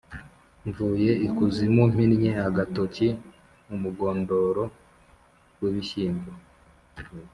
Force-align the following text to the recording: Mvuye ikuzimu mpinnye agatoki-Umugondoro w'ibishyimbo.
Mvuye 0.67 1.11
ikuzimu 1.27 1.81
mpinnye 1.91 2.31
agatoki-Umugondoro 2.47 4.63
w'ibishyimbo. 5.59 6.31